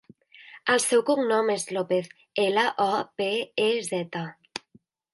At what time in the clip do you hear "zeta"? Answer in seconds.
3.93-4.27